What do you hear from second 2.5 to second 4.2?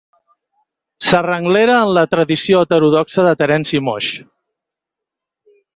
heterodoxa de Terenci Moix.